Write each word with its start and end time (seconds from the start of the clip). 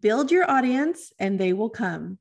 Build 0.00 0.32
your 0.32 0.50
audience 0.50 1.12
and 1.20 1.38
they 1.38 1.52
will 1.52 1.70
come. 1.70 2.18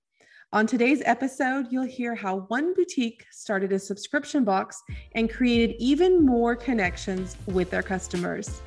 On 0.53 0.67
today's 0.67 1.01
episode, 1.03 1.65
you'll 1.71 1.83
hear 1.83 2.13
how 2.13 2.41
one 2.47 2.75
boutique 2.75 3.25
started 3.31 3.73
a 3.73 3.79
subscription 3.79 4.43
box 4.43 4.81
and 5.13 5.31
created 5.31 5.75
even 5.79 6.23
more 6.23 6.55
connections 6.55 7.35
with 7.47 7.71
their 7.71 7.81
customers. 7.81 8.61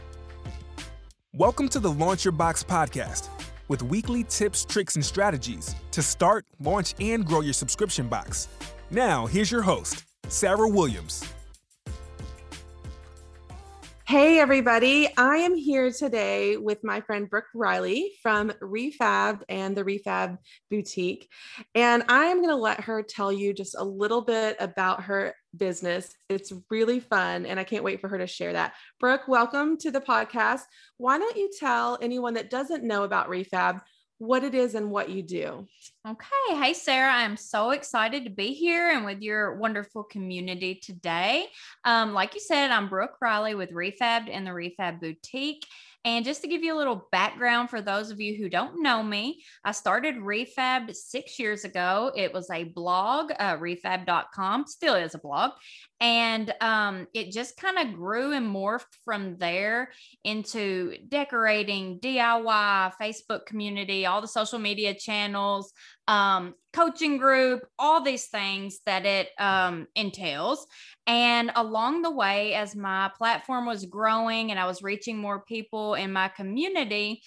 Welcome 1.32 1.68
to 1.68 1.79
the 1.79 1.92
Launch 1.92 2.24
Your 2.24 2.32
Box 2.32 2.64
podcast 2.64 3.29
with 3.68 3.82
weekly 3.84 4.25
tips, 4.25 4.64
tricks, 4.64 4.96
and 4.96 5.05
strategies 5.05 5.77
to 5.93 6.02
start, 6.02 6.45
launch, 6.59 6.95
and 6.98 7.25
grow 7.25 7.40
your 7.40 7.52
subscription 7.52 8.09
box. 8.09 8.48
Now, 8.90 9.27
here's 9.27 9.50
your 9.50 9.62
host, 9.62 10.04
Sarah 10.27 10.68
Williams. 10.68 11.25
Hey, 14.09 14.40
everybody. 14.40 15.06
I 15.18 15.36
am 15.36 15.54
here 15.54 15.93
today 15.93 16.56
with 16.56 16.82
my 16.82 17.02
friend 17.02 17.29
Brooke 17.29 17.50
Riley 17.54 18.12
from 18.23 18.50
Refab 18.62 19.42
and 19.50 19.77
the 19.77 19.84
Refab 19.84 20.38
Boutique. 20.70 21.28
And 21.74 22.02
I 22.09 22.24
am 22.24 22.38
going 22.38 22.48
to 22.48 22.56
let 22.56 22.80
her 22.80 23.02
tell 23.02 23.30
you 23.30 23.52
just 23.52 23.74
a 23.78 23.84
little 23.84 24.23
bit 24.23 24.56
about 24.60 25.02
her 25.02 25.34
business. 25.55 26.14
It's 26.30 26.55
really 26.70 27.00
fun, 27.00 27.45
and 27.45 27.60
I 27.60 27.64
can't 27.64 27.84
wait 27.84 28.00
for 28.00 28.09
her 28.09 28.16
to 28.16 28.27
share 28.27 28.55
that. 28.55 28.73
Brooke, 28.98 29.28
welcome 29.28 29.77
to 29.77 29.91
the 29.91 30.00
podcast. 30.00 30.62
Why 30.97 31.19
don't 31.19 31.36
you 31.36 31.50
tell 31.61 31.98
anyone 32.00 32.33
that 32.33 32.48
doesn't 32.48 32.84
know 32.84 33.02
about 33.02 33.28
Refab 33.28 33.83
what 34.18 34.45
it 34.45 34.54
is 34.54 34.74
and 34.74 34.90
what 34.90 35.10
you 35.10 35.22
do. 35.22 35.66
Okay. 36.06 36.60
Hey, 36.60 36.74
Sarah. 36.74 37.12
I'm 37.12 37.36
so 37.36 37.70
excited 37.70 38.24
to 38.24 38.30
be 38.30 38.52
here 38.52 38.91
and 38.91 39.04
with 39.04 39.20
your 39.20 39.54
wonderful 39.56 40.02
community 40.02 40.74
today. 40.74 41.46
Um, 41.84 42.12
like 42.14 42.34
you 42.34 42.41
said, 42.41 42.70
I'm 42.70 42.88
Brooke 42.88 43.16
Riley 43.20 43.54
with 43.54 43.70
Refabbed 43.70 44.28
and 44.30 44.46
the 44.46 44.50
Refab 44.50 45.00
Boutique. 45.00 45.64
And 46.05 46.25
just 46.25 46.43
to 46.43 46.48
give 46.48 46.62
you 46.62 46.75
a 46.75 46.79
little 46.79 47.09
background 47.11 47.70
for 47.70 47.83
those 47.83 48.11
of 48.11 48.20
you 48.20 48.37
who 48.37 48.48
don't 48.48 48.83
know 48.83 49.02
me, 49.02 49.43
I 49.65 49.73
started 49.73 50.16
Refab 50.16 50.95
six 50.95 51.39
years 51.39 51.65
ago. 51.65 52.12
It 52.17 52.33
was 52.33 52.48
a 52.50 52.64
blog, 52.64 53.33
uh, 53.39 53.56
refab.com, 53.56 54.67
still 54.67 54.95
is 54.95 55.14
a 55.14 55.19
blog. 55.19 55.53
And 56.00 56.55
um, 56.61 57.09
it 57.12 57.33
just 57.33 57.56
kind 57.56 57.78
of 57.78 57.95
grew 57.97 58.33
and 58.33 58.47
morphed 58.47 58.95
from 59.05 59.37
there 59.39 59.91
into 60.22 60.97
decorating, 61.09 61.98
DIY, 61.98 62.92
Facebook 63.00 63.47
community, 63.47 64.06
all 64.06 64.20
the 64.20 64.28
social 64.28 64.61
media 64.61 64.94
channels, 64.94 65.72
um, 66.09 66.55
coaching 66.73 67.19
group, 67.19 67.62
all 67.78 68.03
these 68.03 68.27
things 68.27 68.81
that 68.87 69.06
it 69.06 69.28
um, 69.39 69.87
entails. 69.95 70.67
And 71.06 71.53
along 71.55 72.03
the 72.03 72.11
way, 72.11 72.55
as 72.55 72.75
my 72.75 73.11
platform 73.17 73.67
was 73.67 73.84
growing 73.84 74.50
and 74.50 74.59
I 74.59 74.67
was 74.67 74.83
reaching 74.83 75.19
more 75.19 75.45
people 75.45 75.95
in 75.95 76.12
my 76.12 76.28
community, 76.28 77.23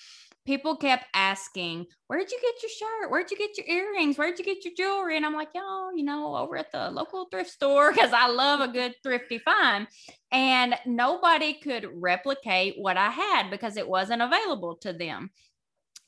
people 0.45 0.75
kept 0.75 1.05
asking, 1.13 1.85
Where'd 2.07 2.31
you 2.31 2.39
get 2.41 2.55
your 2.63 2.71
shirt? 2.71 3.11
Where'd 3.11 3.31
you 3.31 3.37
get 3.37 3.57
your 3.57 3.67
earrings? 3.67 4.17
Where'd 4.17 4.39
you 4.39 4.45
get 4.45 4.65
your 4.65 4.73
jewelry? 4.75 5.15
And 5.15 5.25
I'm 5.25 5.35
like, 5.35 5.49
Yo, 5.53 5.91
you 5.95 6.03
know, 6.03 6.35
over 6.35 6.57
at 6.57 6.71
the 6.71 6.89
local 6.89 7.25
thrift 7.25 7.51
store 7.51 7.91
because 7.93 8.11
I 8.13 8.27
love 8.29 8.61
a 8.61 8.67
good 8.67 8.95
thrifty 9.03 9.37
find. 9.37 9.87
And 10.31 10.75
nobody 10.85 11.53
could 11.53 11.87
replicate 11.93 12.75
what 12.77 12.97
I 12.97 13.09
had 13.09 13.51
because 13.51 13.77
it 13.77 13.87
wasn't 13.87 14.21
available 14.21 14.77
to 14.77 14.93
them. 14.93 15.29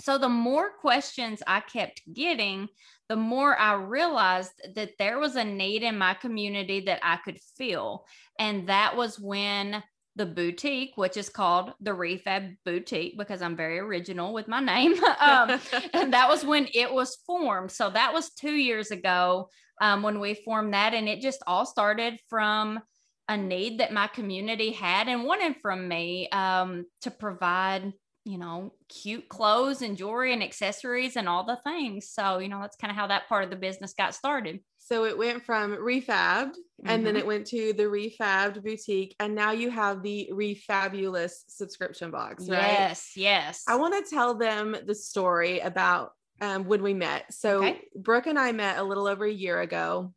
So 0.02 0.18
the 0.18 0.30
more 0.30 0.72
questions 0.82 1.42
I 1.46 1.62
kept 1.62 2.02
getting, 2.12 2.68
the 3.10 3.16
more 3.16 3.58
I 3.58 3.74
realized 3.76 4.54
that 4.76 4.92
there 4.98 5.20
was 5.20 5.36
a 5.36 5.44
need 5.44 5.84
in 5.84 5.98
my 5.98 6.14
community 6.14 6.82
that 6.82 7.00
I 7.04 7.18
could 7.18 7.40
fill. 7.58 8.06
And 8.40 8.68
that 8.70 8.98
was 8.98 9.20
when 9.20 9.84
the 10.16 10.26
boutique, 10.26 10.94
which 10.96 11.18
is 11.18 11.30
called 11.30 11.74
the 11.80 11.92
Refab 11.92 12.56
Boutique, 12.66 13.18
because 13.18 13.42
I'm 13.42 13.56
very 13.56 13.80
original 13.80 14.34
with 14.34 14.48
my 14.48 14.60
name. 14.60 14.94
um, 15.20 15.60
and 15.94 16.14
that 16.14 16.30
was 16.30 16.46
when 16.46 16.68
it 16.74 16.92
was 16.92 17.18
formed. 17.26 17.72
So 17.72 17.90
that 17.90 18.14
was 18.14 18.32
two 18.32 18.54
years 18.54 18.92
ago 18.92 19.50
um, 19.82 20.04
when 20.04 20.20
we 20.20 20.34
formed 20.34 20.74
that. 20.74 20.94
And 20.94 21.10
it 21.10 21.22
just 21.22 21.44
all 21.48 21.66
started 21.66 22.20
from 22.30 22.80
a 23.28 23.38
need 23.38 23.80
that 23.80 23.94
my 23.94 24.08
community 24.08 24.72
had 24.72 25.08
and 25.08 25.24
wanted 25.24 25.56
from 25.62 25.88
me 25.88 26.30
um, 26.30 26.86
to 27.02 27.12
provide 27.12 27.94
you 28.25 28.38
know, 28.38 28.73
cute 28.88 29.28
clothes 29.28 29.81
and 29.81 29.97
jewelry 29.97 30.31
and 30.31 30.41
accessories 30.41 31.17
and 31.17 31.28
all 31.28 31.45
the 31.45 31.57
things. 31.57 32.09
So, 32.09 32.39
you 32.39 32.47
know, 32.47 32.61
that's 32.61 32.78
kind 32.78 32.89
of 32.89 32.95
how 32.95 33.07
that 33.07 33.28
part 33.28 33.44
of 33.44 33.50
the 33.50 33.56
business 33.56 33.94
got 33.94 34.16
started. 34.16 34.61
So 34.78 35.06
it 35.06 35.17
went 35.17 35.44
from 35.44 35.75
refabbed 35.75 36.51
mm-hmm. 36.51 36.88
and 36.88 37.06
then 37.06 37.16
mm-hmm. 37.16 37.17
it 37.17 37.28
went 37.28 37.47
to 37.47 37.73
the 37.73 37.84
refabbed 37.84 38.63
boutique. 38.63 39.16
And 39.19 39.35
now 39.35 39.51
you 39.51 39.69
have 39.69 40.03
the 40.03 40.29
refabulous 40.31 41.44
subscription 41.47 42.11
box, 42.11 42.47
right? 42.47 42.61
Yes, 42.61 43.11
yes. 43.16 43.63
I 43.67 43.75
want 43.75 43.94
to 43.94 44.09
tell 44.09 44.35
them 44.35 44.75
the 44.85 44.95
story 44.95 45.59
about 45.59 46.11
um, 46.41 46.66
when 46.66 46.81
we 46.81 46.94
met. 46.94 47.34
So 47.34 47.63
okay. 47.63 47.81
Brooke 47.95 48.28
and 48.28 48.40
I 48.40 48.51
met 48.51 48.78
a 48.78 48.84
little 48.84 49.07
over 49.07 49.25
a 49.25 49.31
year 49.31 49.59
ago 49.61 50.13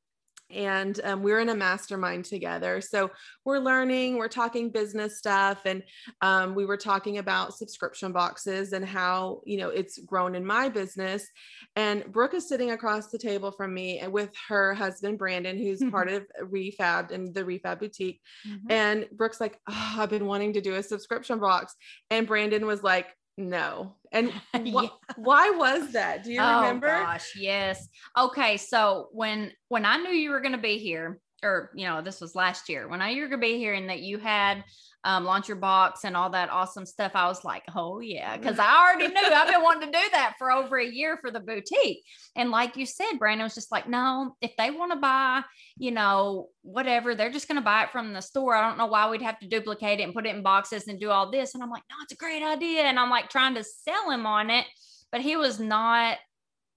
and 0.50 1.00
um, 1.04 1.22
we're 1.22 1.40
in 1.40 1.48
a 1.48 1.54
mastermind 1.54 2.24
together. 2.24 2.80
So 2.80 3.10
we're 3.44 3.58
learning, 3.58 4.16
we're 4.16 4.28
talking 4.28 4.70
business 4.70 5.18
stuff, 5.18 5.62
and 5.64 5.82
um, 6.20 6.54
we 6.54 6.64
were 6.64 6.76
talking 6.76 7.18
about 7.18 7.56
subscription 7.56 8.12
boxes 8.12 8.72
and 8.72 8.84
how 8.84 9.40
you 9.44 9.56
know 9.56 9.70
it's 9.70 9.98
grown 9.98 10.34
in 10.34 10.46
my 10.46 10.68
business. 10.68 11.26
And 11.74 12.04
Brooke 12.12 12.34
is 12.34 12.48
sitting 12.48 12.70
across 12.70 13.08
the 13.08 13.18
table 13.18 13.50
from 13.50 13.74
me 13.74 13.98
and 13.98 14.12
with 14.12 14.30
her 14.48 14.74
husband 14.74 15.18
Brandon, 15.18 15.58
who's 15.58 15.80
mm-hmm. 15.80 15.90
part 15.90 16.08
of 16.08 16.26
Refab 16.42 17.10
and 17.10 17.34
the 17.34 17.44
Refab 17.44 17.80
Boutique. 17.80 18.20
Mm-hmm. 18.46 18.70
And 18.70 19.08
Brooke's 19.12 19.40
like, 19.40 19.58
oh, 19.68 19.94
I've 19.98 20.10
been 20.10 20.26
wanting 20.26 20.52
to 20.52 20.60
do 20.60 20.74
a 20.74 20.82
subscription 20.82 21.40
box, 21.40 21.74
and 22.10 22.26
Brandon 22.26 22.66
was 22.66 22.82
like, 22.82 23.08
no. 23.36 23.94
And 24.12 24.30
wh- 24.54 24.84
yeah. 24.84 24.88
why 25.16 25.50
was 25.50 25.92
that? 25.92 26.24
Do 26.24 26.32
you 26.32 26.40
oh, 26.40 26.60
remember? 26.60 26.88
Gosh, 26.88 27.34
yes. 27.36 27.88
Okay, 28.16 28.56
so 28.56 29.08
when 29.12 29.52
when 29.68 29.84
I 29.84 29.98
knew 29.98 30.10
you 30.10 30.30
were 30.30 30.40
going 30.40 30.52
to 30.52 30.58
be 30.58 30.78
here, 30.78 31.18
or 31.42 31.70
you 31.74 31.86
know, 31.86 32.02
this 32.02 32.20
was 32.20 32.34
last 32.34 32.68
year 32.68 32.88
when 32.88 33.00
I 33.00 33.10
knew 33.10 33.16
you 33.16 33.22
were 33.22 33.28
going 33.28 33.40
to 33.40 33.58
be 33.58 33.66
and 33.66 33.90
that 33.90 34.00
you 34.00 34.18
had 34.18 34.64
um, 35.06 35.24
launch 35.24 35.46
your 35.46 35.56
box 35.56 36.02
and 36.02 36.16
all 36.16 36.30
that 36.30 36.50
awesome 36.50 36.84
stuff. 36.84 37.12
I 37.14 37.28
was 37.28 37.44
like, 37.44 37.62
oh 37.76 38.00
yeah, 38.00 38.36
because 38.36 38.58
I 38.58 38.76
already 38.76 39.06
knew 39.06 39.20
I've 39.20 39.48
been 39.48 39.62
wanting 39.62 39.92
to 39.92 39.98
do 39.98 40.04
that 40.10 40.34
for 40.36 40.50
over 40.50 40.78
a 40.78 40.84
year 40.84 41.16
for 41.20 41.30
the 41.30 41.38
boutique. 41.38 42.02
And 42.34 42.50
like 42.50 42.76
you 42.76 42.86
said, 42.86 43.18
Brandon 43.18 43.44
was 43.44 43.54
just 43.54 43.70
like, 43.70 43.88
no, 43.88 44.34
if 44.40 44.50
they 44.58 44.72
want 44.72 44.92
to 44.92 44.98
buy, 44.98 45.42
you 45.78 45.92
know, 45.92 46.48
whatever, 46.62 47.14
they're 47.14 47.30
just 47.30 47.46
going 47.46 47.60
to 47.60 47.64
buy 47.64 47.84
it 47.84 47.92
from 47.92 48.12
the 48.12 48.20
store. 48.20 48.56
I 48.56 48.68
don't 48.68 48.78
know 48.78 48.86
why 48.86 49.08
we'd 49.08 49.22
have 49.22 49.38
to 49.38 49.48
duplicate 49.48 50.00
it 50.00 50.02
and 50.02 50.12
put 50.12 50.26
it 50.26 50.34
in 50.34 50.42
boxes 50.42 50.88
and 50.88 50.98
do 50.98 51.10
all 51.10 51.30
this. 51.30 51.54
And 51.54 51.62
I'm 51.62 51.70
like, 51.70 51.84
no, 51.88 51.96
it's 52.02 52.12
a 52.12 52.16
great 52.16 52.42
idea. 52.42 52.82
And 52.82 52.98
I'm 52.98 53.10
like 53.10 53.30
trying 53.30 53.54
to 53.54 53.62
sell 53.62 54.10
him 54.10 54.26
on 54.26 54.50
it, 54.50 54.66
but 55.12 55.20
he 55.20 55.36
was 55.36 55.60
not 55.60 56.18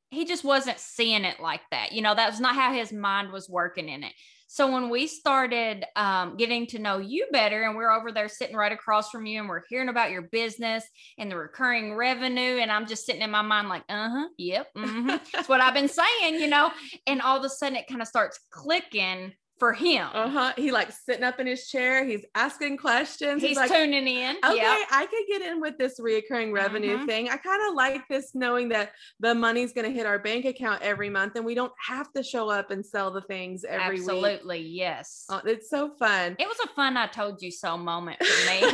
he 0.09 0.25
just 0.25 0.43
wasn't 0.43 0.79
seeing 0.79 1.23
it 1.23 1.39
like 1.39 1.61
that. 1.71 1.91
You 1.91 2.01
know, 2.01 2.15
that 2.15 2.31
was 2.31 2.39
not 2.39 2.55
how 2.55 2.73
his 2.73 2.91
mind 2.91 3.31
was 3.31 3.49
working 3.49 3.89
in 3.89 4.03
it. 4.03 4.13
So 4.51 4.71
when 4.71 4.89
we 4.89 5.05
started 5.05 5.85
um, 5.95 6.35
getting 6.35 6.65
to 6.67 6.79
know 6.79 6.97
you 6.97 7.27
better, 7.31 7.61
and 7.61 7.77
we're 7.77 7.91
over 7.91 8.11
there 8.11 8.27
sitting 8.27 8.55
right 8.55 8.71
across 8.71 9.11
from 9.11 9.27
you, 9.27 9.39
and 9.39 9.47
we're 9.47 9.61
hearing 9.69 9.89
about 9.89 10.09
your 10.09 10.23
business 10.23 10.83
and 11.19 11.29
the 11.29 11.37
recurring 11.37 11.95
revenue, 11.95 12.57
and 12.57 12.71
I'm 12.71 12.87
just 12.87 13.05
sitting 13.05 13.21
in 13.21 13.29
my 13.29 13.43
mind 13.43 13.69
like, 13.69 13.83
uh 13.89 14.09
huh, 14.09 14.27
yep, 14.39 14.67
mm-hmm. 14.75 15.17
that's 15.31 15.47
what 15.47 15.61
I've 15.61 15.75
been 15.75 15.87
saying, 15.87 16.39
you 16.39 16.47
know. 16.47 16.71
And 17.05 17.21
all 17.21 17.37
of 17.37 17.45
a 17.45 17.49
sudden, 17.49 17.77
it 17.77 17.87
kind 17.87 18.01
of 18.01 18.07
starts 18.07 18.39
clicking 18.49 19.33
for 19.59 19.73
him. 19.73 20.07
Uh-huh. 20.13 20.53
He 20.55 20.71
like 20.71 20.91
sitting 20.91 21.23
up 21.23 21.39
in 21.39 21.47
his 21.47 21.67
chair. 21.67 22.05
He's 22.05 22.25
asking 22.33 22.77
questions. 22.77 23.41
He's, 23.41 23.49
he's 23.49 23.57
like, 23.57 23.69
tuning 23.69 24.07
in. 24.07 24.37
Okay, 24.37 24.55
yep. 24.55 24.87
I 24.91 25.05
could 25.05 25.25
get 25.27 25.41
in 25.41 25.61
with 25.61 25.77
this 25.77 25.99
reoccurring 25.99 26.53
revenue 26.53 26.97
mm-hmm. 26.97 27.05
thing. 27.05 27.29
I 27.29 27.37
kind 27.37 27.67
of 27.67 27.75
like 27.75 28.07
this 28.07 28.31
knowing 28.33 28.69
that 28.69 28.91
the 29.19 29.35
money's 29.35 29.73
going 29.73 29.85
to 29.85 29.93
hit 29.93 30.05
our 30.05 30.19
bank 30.19 30.45
account 30.45 30.81
every 30.81 31.09
month 31.09 31.35
and 31.35 31.45
we 31.45 31.55
don't 31.55 31.73
have 31.85 32.11
to 32.13 32.23
show 32.23 32.49
up 32.49 32.71
and 32.71 32.85
sell 32.85 33.11
the 33.11 33.21
things 33.21 33.63
every 33.63 33.97
Absolutely, 33.97 34.21
week. 34.21 34.33
Absolutely. 34.35 34.61
Yes. 34.61 35.25
Oh, 35.29 35.41
it's 35.45 35.69
so 35.69 35.91
fun. 35.99 36.35
It 36.39 36.47
was 36.47 36.57
a 36.63 36.67
fun 36.69 36.97
I 36.97 37.07
told 37.07 37.41
you 37.41 37.51
so 37.51 37.77
moment 37.77 38.23
for 38.23 38.51
me. 38.51 38.71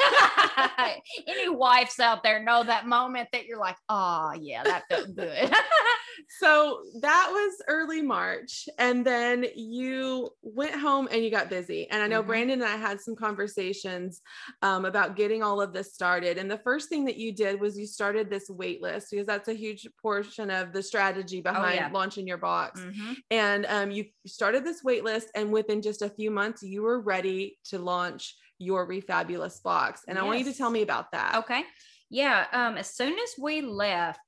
Any 1.28 1.50
wives 1.50 2.00
out 2.00 2.24
there 2.24 2.44
know 2.44 2.64
that 2.64 2.88
moment 2.88 3.30
that 3.34 3.46
you're 3.46 3.60
like, 3.60 3.78
oh 3.90 4.34
yeah, 4.40 4.64
that 4.64 4.84
felt 4.90 5.16
good. 5.16 5.52
so 6.40 6.82
that 7.02 7.30
was 7.32 7.54
early 7.68 8.02
March. 8.02 8.68
And 8.78 9.06
then 9.06 9.46
you 9.56 10.30
went 10.42 10.75
home 10.80 11.08
and 11.12 11.24
you 11.24 11.32
got 11.32 11.50
busy. 11.50 11.90
And 11.90 12.02
I 12.02 12.08
know 12.08 12.20
mm-hmm. 12.20 12.28
Brandon 12.28 12.62
and 12.62 12.72
I 12.72 12.78
had 12.78 13.02
some 13.02 13.16
conversations 13.16 14.22
um, 14.62 14.86
about 14.86 15.16
getting 15.16 15.44
all 15.44 15.62
of 15.62 15.74
this 15.74 15.94
started. 15.94 16.38
And 16.38 16.50
the 16.50 16.58
first 16.60 16.90
thing 16.90 17.06
that 17.06 17.18
you 17.18 17.34
did 17.34 17.60
was 17.60 17.78
you 17.78 17.86
started 17.86 18.30
this 18.30 18.50
wait 18.50 18.82
list 18.82 19.08
because 19.12 19.26
that's 19.26 19.48
a 19.48 19.54
huge 19.54 19.88
portion 20.02 20.50
of 20.50 20.74
the 20.74 20.84
strategy 20.84 21.40
oh, 21.40 21.52
behind 21.52 21.80
oh, 21.80 21.84
yeah. 21.84 21.90
launching 21.92 22.28
your 22.28 22.38
box. 22.38 22.82
Mm-hmm. 22.82 23.14
And 23.32 23.66
um, 23.68 23.92
you 23.92 24.06
started 24.26 24.64
this 24.64 24.84
wait 24.84 25.04
list, 25.04 25.30
and 25.36 25.52
within 25.52 25.82
just 25.82 26.02
a 26.02 26.10
few 26.10 26.32
months, 26.32 26.64
you 26.64 26.82
were 26.82 27.00
ready 27.00 27.58
to 27.66 27.80
launch 27.80 28.36
your 28.58 28.86
Refabulous 28.86 29.60
box. 29.60 30.02
And 30.08 30.16
yes. 30.16 30.24
I 30.24 30.26
want 30.26 30.40
you 30.40 30.46
to 30.46 30.58
tell 30.58 30.70
me 30.70 30.82
about 30.82 31.12
that. 31.12 31.36
Okay. 31.36 31.64
Yeah. 32.10 32.46
Um, 32.52 32.78
as 32.78 32.90
soon 32.96 33.14
as 33.14 33.30
we 33.40 33.62
left, 33.62 34.20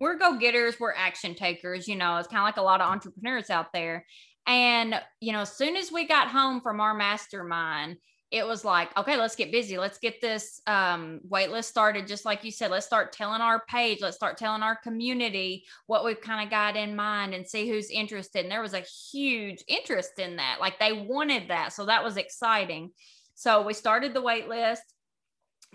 we're 0.00 0.16
go 0.16 0.38
getters, 0.38 0.78
we're 0.78 0.94
action 0.94 1.34
takers. 1.34 1.88
You 1.88 1.96
know, 1.96 2.16
it's 2.16 2.28
kind 2.28 2.40
of 2.40 2.44
like 2.44 2.56
a 2.56 2.62
lot 2.62 2.80
of 2.80 2.88
entrepreneurs 2.88 3.50
out 3.50 3.72
there. 3.72 4.04
And, 4.48 5.00
you 5.20 5.32
know, 5.32 5.42
as 5.42 5.52
soon 5.52 5.76
as 5.76 5.92
we 5.92 6.06
got 6.06 6.28
home 6.28 6.62
from 6.62 6.80
our 6.80 6.94
mastermind, 6.94 7.98
it 8.30 8.46
was 8.46 8.64
like, 8.64 8.94
okay, 8.96 9.16
let's 9.16 9.36
get 9.36 9.52
busy. 9.52 9.78
Let's 9.78 9.98
get 9.98 10.20
this 10.20 10.60
um, 10.66 11.20
wait 11.24 11.50
list 11.50 11.68
started. 11.68 12.06
Just 12.06 12.24
like 12.24 12.44
you 12.44 12.50
said, 12.50 12.70
let's 12.70 12.86
start 12.86 13.12
telling 13.12 13.40
our 13.40 13.62
page, 13.68 14.00
let's 14.00 14.16
start 14.16 14.36
telling 14.36 14.62
our 14.62 14.76
community 14.76 15.64
what 15.86 16.04
we've 16.04 16.20
kind 16.20 16.44
of 16.44 16.50
got 16.50 16.76
in 16.76 16.96
mind 16.96 17.34
and 17.34 17.46
see 17.46 17.68
who's 17.68 17.90
interested. 17.90 18.42
And 18.42 18.52
there 18.52 18.62
was 18.62 18.74
a 18.74 18.84
huge 19.12 19.62
interest 19.68 20.18
in 20.18 20.36
that. 20.36 20.58
Like 20.60 20.78
they 20.78 20.92
wanted 20.92 21.48
that. 21.48 21.72
So 21.72 21.86
that 21.86 22.04
was 22.04 22.16
exciting. 22.16 22.90
So 23.34 23.62
we 23.62 23.72
started 23.72 24.12
the 24.12 24.22
waitlist, 24.22 24.78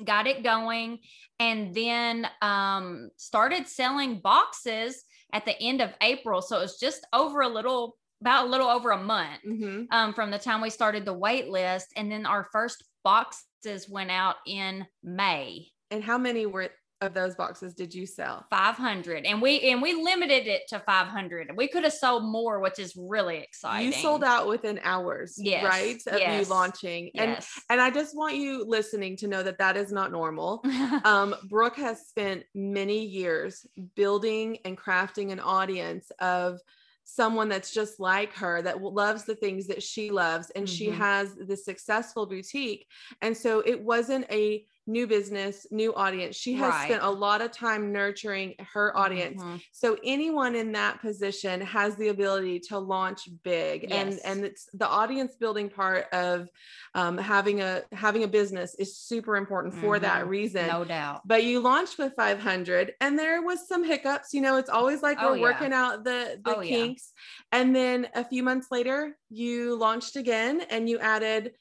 got 0.04 0.28
it 0.28 0.44
going, 0.44 1.00
and 1.40 1.74
then 1.74 2.28
um, 2.42 3.10
started 3.18 3.68
selling 3.68 4.20
boxes 4.20 5.04
at 5.32 5.46
the 5.46 5.60
end 5.60 5.82
of 5.82 5.94
April. 6.02 6.42
So 6.42 6.58
it 6.58 6.62
was 6.62 6.80
just 6.80 7.06
over 7.14 7.42
a 7.42 7.48
little 7.48 7.98
about 8.24 8.48
a 8.48 8.50
little 8.50 8.70
over 8.70 8.92
a 8.92 8.98
month 8.98 9.42
mm-hmm. 9.46 9.84
um, 9.92 10.14
from 10.14 10.32
the 10.32 10.40
time 10.40 10.62
we 10.62 10.70
started 10.70 11.04
the 11.04 11.14
wait 11.14 11.50
list. 11.50 11.88
And 11.98 12.10
then 12.10 12.26
our 12.26 12.48
first 12.54 12.82
boxes 13.04 13.90
went 13.90 14.12
out 14.12 14.36
in 14.48 14.86
May. 15.04 15.68
And 15.92 16.02
how 16.02 16.18
many 16.18 16.46
were 16.46 16.70
of 17.02 17.14
those 17.14 17.36
boxes 17.36 17.74
did 17.74 17.94
you 17.94 18.06
sell? 18.06 18.46
500. 18.50 19.26
And 19.26 19.42
we 19.42 19.60
and 19.70 19.82
we 19.82 19.94
limited 19.94 20.48
it 20.48 20.62
to 20.70 20.80
500. 20.80 21.52
We 21.54 21.68
could 21.68 21.84
have 21.84 21.92
sold 21.92 22.24
more, 22.24 22.62
which 22.62 22.80
is 22.80 22.94
really 22.96 23.40
exciting. 23.40 23.88
You 23.88 23.92
sold 23.92 24.24
out 24.24 24.48
within 24.48 24.80
hours, 24.84 25.36
yes. 25.38 25.66
right? 25.66 26.02
Of 26.08 26.22
yes. 26.22 26.48
you 26.48 26.50
launching. 26.50 27.12
Yes. 27.14 27.60
And 27.70 27.82
and 27.82 27.82
I 27.82 27.94
just 27.94 28.16
want 28.16 28.38
you 28.38 28.64
listening 28.66 29.18
to 29.18 29.28
know 29.28 29.44
that 29.44 29.58
that 29.58 29.76
is 29.76 29.92
not 29.92 30.14
normal. 30.14 30.64
um 31.04 31.36
Brooke 31.50 31.76
has 31.76 32.08
spent 32.08 32.44
many 32.56 33.04
years 33.04 33.66
building 33.98 34.60
and 34.64 34.78
crafting 34.78 35.34
an 35.34 35.42
audience 35.42 36.10
of 36.20 36.62
someone 37.04 37.50
that's 37.50 37.74
just 37.74 38.00
like 38.00 38.34
her 38.34 38.62
that 38.62 38.82
loves 38.82 39.24
the 39.26 39.36
things 39.36 39.68
that 39.68 39.84
she 39.84 40.10
loves 40.10 40.50
and 40.52 40.66
mm-hmm. 40.66 40.74
she 40.74 40.90
has 40.90 41.36
this 41.36 41.66
successful 41.66 42.26
boutique 42.26 42.88
and 43.22 43.36
so 43.36 43.60
it 43.66 43.80
wasn't 43.82 44.26
a 44.32 44.66
new 44.86 45.08
business, 45.08 45.66
new 45.72 45.94
audience. 45.96 46.36
She 46.36 46.54
has 46.56 46.72
right. 46.72 46.86
spent 46.86 47.04
a 47.04 47.10
lot 47.10 47.42
of 47.42 47.52
time 47.52 47.94
nurturing 47.94 48.56
her 48.74 48.96
audience. 48.98 49.42
Mm-hmm. 49.42 49.58
So 49.72 49.98
anyone 50.04 50.56
in 50.56 50.74
that 50.74 51.02
position 51.02 51.62
has 51.62 51.96
the 51.96 52.10
ability 52.10 52.60
to 52.70 52.78
launch 52.78 53.30
big. 53.44 53.88
Yes. 53.90 53.92
And 53.92 54.20
and 54.26 54.46
it's 54.46 54.68
the 54.74 54.88
audience 54.88 55.36
building 55.36 55.70
part 55.70 56.08
of 56.12 56.50
um, 56.96 57.18
having 57.18 57.62
a 57.62 57.84
having 57.94 58.24
a 58.24 58.28
business 58.28 58.76
is 58.76 58.98
super 58.98 59.38
important 59.38 59.74
for 59.74 59.96
mm-hmm. 59.96 60.04
that 60.04 60.28
reason. 60.28 60.68
No 60.68 60.84
doubt. 60.84 61.22
But 61.26 61.44
you 61.44 61.62
launched 61.62 61.98
with 61.98 62.14
500 62.16 62.94
and 63.00 63.18
there 63.18 63.42
was 63.42 63.68
some 63.68 63.84
hiccups. 63.86 64.34
You 64.34 64.42
know, 64.42 64.58
it's 64.58 64.70
always 64.70 65.02
like 65.02 65.18
oh, 65.22 65.32
we're 65.32 65.38
yeah. 65.38 65.44
working 65.44 65.74
out 65.74 66.04
the 66.04 66.40
the 66.44 66.58
oh, 66.58 66.62
kinks. 66.62 67.14
Yeah. 67.16 67.60
And 67.60 67.76
then 67.76 68.08
a 68.16 68.26
few 68.26 68.44
months 68.44 68.68
later, 68.70 69.16
you 69.30 69.76
launched 69.76 70.18
again 70.18 70.62
and 70.70 70.90
you 70.90 71.00
added 71.00 71.54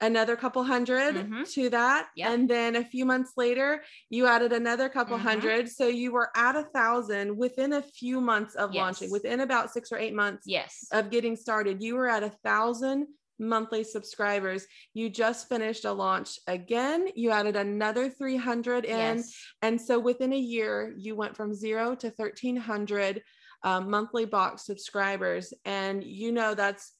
another 0.00 0.36
couple 0.36 0.62
100 0.62 1.14
mm-hmm. 1.14 1.42
to 1.44 1.70
that 1.70 2.08
yep. 2.16 2.30
and 2.30 2.48
then 2.48 2.76
a 2.76 2.84
few 2.84 3.04
months 3.04 3.32
later 3.36 3.82
you 4.10 4.26
added 4.26 4.52
another 4.52 4.88
couple 4.88 5.16
mm-hmm. 5.16 5.26
hundred 5.26 5.68
so 5.68 5.86
you 5.86 6.12
were 6.12 6.30
at 6.36 6.54
a 6.54 6.64
thousand 6.64 7.34
within 7.36 7.74
a 7.74 7.82
few 7.82 8.20
months 8.20 8.54
of 8.56 8.72
yes. 8.74 8.80
launching 8.80 9.10
within 9.10 9.40
about 9.40 9.72
six 9.72 9.90
or 9.90 9.98
eight 9.98 10.14
months 10.14 10.42
yes 10.46 10.86
of 10.92 11.10
getting 11.10 11.34
started 11.34 11.82
you 11.82 11.94
were 11.94 12.08
at 12.08 12.22
a 12.22 12.30
thousand 12.44 13.06
monthly 13.38 13.84
subscribers 13.84 14.66
you 14.94 15.08
just 15.08 15.48
finished 15.48 15.84
a 15.84 15.92
launch 15.92 16.38
again 16.46 17.08
you 17.14 17.30
added 17.30 17.56
another 17.56 18.08
300 18.10 18.84
in 18.84 19.16
yes. 19.16 19.34
and 19.62 19.80
so 19.80 19.98
within 19.98 20.32
a 20.32 20.38
year 20.38 20.94
you 20.96 21.14
went 21.14 21.36
from 21.36 21.54
zero 21.54 21.94
to 21.94 22.12
1300 22.16 23.22
um, 23.62 23.90
monthly 23.90 24.24
box 24.24 24.64
subscribers 24.64 25.52
and 25.64 26.04
you 26.04 26.32
know 26.32 26.54
that's 26.54 26.92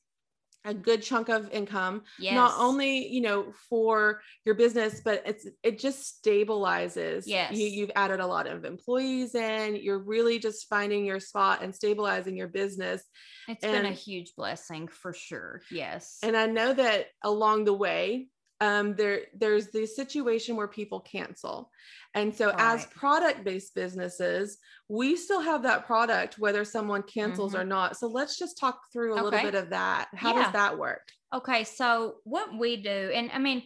a 0.66 0.74
good 0.74 1.02
chunk 1.02 1.28
of 1.28 1.48
income 1.50 2.02
yes. 2.18 2.34
not 2.34 2.52
only 2.58 3.06
you 3.08 3.20
know 3.20 3.52
for 3.70 4.20
your 4.44 4.54
business 4.54 5.00
but 5.04 5.22
it's 5.24 5.46
it 5.62 5.78
just 5.78 6.22
stabilizes. 6.22 7.22
Yes. 7.26 7.52
you, 7.52 7.66
you've 7.66 7.92
added 7.96 8.20
a 8.20 8.26
lot 8.26 8.46
of 8.46 8.64
employees 8.64 9.34
in. 9.34 9.76
You're 9.76 10.02
really 10.02 10.38
just 10.38 10.68
finding 10.68 11.04
your 11.04 11.20
spot 11.20 11.62
and 11.62 11.74
stabilizing 11.74 12.36
your 12.36 12.48
business. 12.48 13.02
It's 13.48 13.64
and, 13.64 13.72
been 13.72 13.86
a 13.86 13.92
huge 13.92 14.32
blessing 14.36 14.88
for 14.88 15.12
sure. 15.12 15.62
Yes. 15.70 16.18
And 16.22 16.36
i 16.36 16.46
know 16.46 16.72
that 16.72 17.06
along 17.22 17.64
the 17.64 17.74
way 17.74 18.28
um, 18.60 18.94
there 18.94 19.22
there's 19.34 19.68
the 19.68 19.86
situation 19.86 20.56
where 20.56 20.68
people 20.68 21.00
cancel 21.00 21.70
and 22.14 22.34
so 22.34 22.46
right. 22.46 22.60
as 22.60 22.86
product 22.86 23.44
based 23.44 23.74
businesses 23.74 24.58
we 24.88 25.16
still 25.16 25.40
have 25.40 25.62
that 25.62 25.86
product 25.86 26.38
whether 26.38 26.64
someone 26.64 27.02
cancels 27.02 27.52
mm-hmm. 27.52 27.62
or 27.62 27.64
not 27.64 27.96
so 27.96 28.06
let's 28.06 28.38
just 28.38 28.58
talk 28.58 28.80
through 28.92 29.12
a 29.12 29.16
okay. 29.16 29.22
little 29.22 29.40
bit 29.40 29.54
of 29.54 29.70
that 29.70 30.08
how 30.14 30.34
yeah. 30.34 30.44
does 30.44 30.52
that 30.52 30.78
work 30.78 31.08
okay 31.34 31.64
so 31.64 32.16
what 32.24 32.56
we 32.58 32.76
do 32.76 33.10
and 33.14 33.30
i 33.32 33.38
mean 33.38 33.62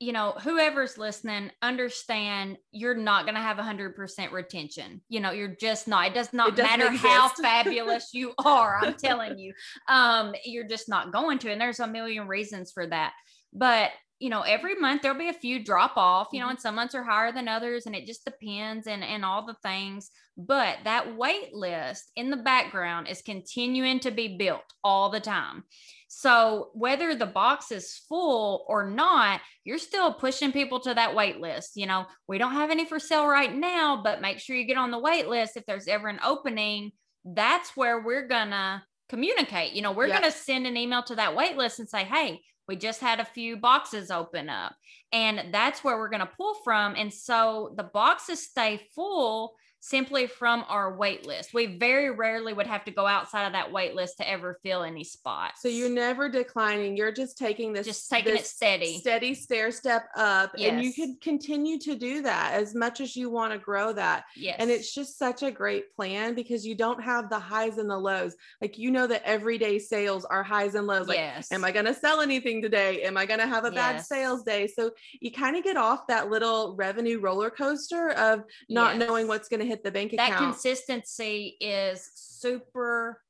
you 0.00 0.12
know 0.12 0.34
whoever's 0.42 0.98
listening 0.98 1.50
understand 1.62 2.58
you're 2.72 2.96
not 2.96 3.24
going 3.24 3.36
to 3.36 3.40
have 3.40 3.56
100% 3.56 4.32
retention 4.32 5.00
you 5.08 5.20
know 5.20 5.30
you're 5.30 5.54
just 5.60 5.86
not 5.86 6.08
it 6.08 6.14
does 6.14 6.32
not 6.32 6.58
it 6.58 6.62
matter 6.62 6.86
exist. 6.86 7.04
how 7.04 7.28
fabulous 7.28 8.10
you 8.12 8.32
are 8.44 8.78
i'm 8.82 8.94
telling 8.94 9.38
you 9.38 9.52
um 9.88 10.34
you're 10.44 10.66
just 10.66 10.88
not 10.88 11.12
going 11.12 11.38
to 11.38 11.50
and 11.50 11.60
there's 11.60 11.80
a 11.80 11.86
million 11.86 12.26
reasons 12.26 12.72
for 12.72 12.86
that 12.86 13.12
but 13.52 13.90
you 14.18 14.30
know, 14.30 14.42
every 14.42 14.74
month 14.76 15.02
there'll 15.02 15.18
be 15.18 15.28
a 15.28 15.32
few 15.32 15.62
drop 15.62 15.96
off, 15.96 16.28
you 16.32 16.40
know, 16.40 16.46
mm-hmm. 16.46 16.52
and 16.52 16.60
some 16.60 16.74
months 16.76 16.94
are 16.94 17.02
higher 17.02 17.32
than 17.32 17.48
others 17.48 17.86
and 17.86 17.94
it 17.94 18.06
just 18.06 18.24
depends 18.24 18.86
and 18.86 19.02
and 19.02 19.24
all 19.24 19.44
the 19.44 19.56
things. 19.62 20.10
But 20.36 20.78
that 20.84 21.16
wait 21.16 21.54
list 21.54 22.10
in 22.16 22.30
the 22.30 22.36
background 22.36 23.08
is 23.08 23.22
continuing 23.22 24.00
to 24.00 24.10
be 24.10 24.36
built 24.36 24.64
all 24.82 25.10
the 25.10 25.20
time. 25.20 25.64
So 26.08 26.70
whether 26.74 27.14
the 27.14 27.26
box 27.26 27.72
is 27.72 28.02
full 28.08 28.64
or 28.68 28.88
not, 28.88 29.40
you're 29.64 29.78
still 29.78 30.12
pushing 30.12 30.52
people 30.52 30.78
to 30.80 30.94
that 30.94 31.14
wait 31.14 31.40
list. 31.40 31.72
You 31.74 31.86
know, 31.86 32.06
we 32.28 32.38
don't 32.38 32.52
have 32.52 32.70
any 32.70 32.84
for 32.84 33.00
sale 33.00 33.26
right 33.26 33.54
now, 33.54 34.00
but 34.02 34.20
make 34.20 34.38
sure 34.38 34.54
you 34.54 34.66
get 34.66 34.76
on 34.76 34.92
the 34.92 34.98
wait 34.98 35.28
list 35.28 35.56
if 35.56 35.66
there's 35.66 35.88
ever 35.88 36.08
an 36.08 36.20
opening. 36.24 36.92
That's 37.24 37.76
where 37.76 38.00
we're 38.00 38.28
gonna 38.28 38.84
communicate. 39.08 39.72
You 39.72 39.82
know, 39.82 39.92
we're 39.92 40.06
yep. 40.06 40.20
gonna 40.20 40.32
send 40.32 40.66
an 40.66 40.76
email 40.76 41.02
to 41.04 41.16
that 41.16 41.34
wait 41.34 41.56
list 41.56 41.80
and 41.80 41.88
say, 41.88 42.04
hey, 42.04 42.40
we 42.66 42.76
just 42.76 43.00
had 43.00 43.20
a 43.20 43.24
few 43.24 43.56
boxes 43.56 44.10
open 44.10 44.48
up, 44.48 44.74
and 45.12 45.52
that's 45.52 45.84
where 45.84 45.98
we're 45.98 46.08
going 46.08 46.20
to 46.20 46.30
pull 46.36 46.54
from. 46.64 46.94
And 46.96 47.12
so 47.12 47.74
the 47.76 47.84
boxes 47.84 48.44
stay 48.44 48.88
full 48.94 49.54
simply 49.84 50.26
from 50.26 50.64
our 50.68 50.96
wait 50.96 51.26
list. 51.26 51.52
We 51.52 51.76
very 51.76 52.10
rarely 52.10 52.54
would 52.54 52.66
have 52.66 52.86
to 52.86 52.90
go 52.90 53.06
outside 53.06 53.44
of 53.44 53.52
that 53.52 53.70
wait 53.70 53.94
list 53.94 54.16
to 54.16 54.28
ever 54.28 54.58
fill 54.62 54.82
any 54.82 55.04
spots. 55.04 55.60
So 55.60 55.68
you're 55.68 55.90
never 55.90 56.30
declining. 56.30 56.96
You're 56.96 57.12
just 57.12 57.36
taking 57.36 57.74
this 57.74 57.86
just 57.86 58.08
taking 58.08 58.32
this 58.32 58.44
it 58.44 58.46
steady. 58.46 58.98
Steady 58.98 59.34
stair 59.34 59.70
step 59.70 60.06
up. 60.16 60.52
Yes. 60.56 60.72
And 60.72 60.82
you 60.82 60.94
can 60.94 61.18
continue 61.20 61.78
to 61.80 61.96
do 61.96 62.22
that 62.22 62.54
as 62.54 62.74
much 62.74 63.02
as 63.02 63.14
you 63.14 63.28
want 63.28 63.52
to 63.52 63.58
grow 63.58 63.92
that. 63.92 64.24
Yes. 64.34 64.56
And 64.58 64.70
it's 64.70 64.94
just 64.94 65.18
such 65.18 65.42
a 65.42 65.50
great 65.50 65.94
plan 65.94 66.34
because 66.34 66.64
you 66.64 66.74
don't 66.74 67.02
have 67.02 67.28
the 67.28 67.38
highs 67.38 67.76
and 67.76 67.90
the 67.90 67.98
lows. 67.98 68.36
Like 68.62 68.78
you 68.78 68.90
know 68.90 69.06
that 69.06 69.22
everyday 69.22 69.78
sales 69.78 70.24
are 70.24 70.42
highs 70.42 70.76
and 70.76 70.86
lows. 70.86 71.08
Like, 71.08 71.18
yes. 71.18 71.52
am 71.52 71.62
I 71.62 71.72
gonna 71.72 71.92
sell 71.92 72.22
anything 72.22 72.62
today? 72.62 73.02
Am 73.02 73.18
I 73.18 73.26
gonna 73.26 73.46
have 73.46 73.66
a 73.66 73.70
yes. 73.70 73.74
bad 73.74 74.02
sales 74.02 74.44
day? 74.44 74.66
So 74.66 74.92
you 75.20 75.30
kind 75.30 75.56
of 75.56 75.62
get 75.62 75.76
off 75.76 76.06
that 76.06 76.30
little 76.30 76.74
revenue 76.74 77.20
roller 77.20 77.50
coaster 77.50 78.12
of 78.12 78.44
not 78.70 78.96
yes. 78.96 79.06
knowing 79.06 79.28
what's 79.28 79.50
gonna 79.50 79.66
hit 79.66 79.73
hit 79.74 79.84
the 79.84 79.90
bank 79.90 80.12
account. 80.12 80.30
That 80.30 80.38
consistency 80.38 81.56
is 81.60 82.08
super 82.14 83.20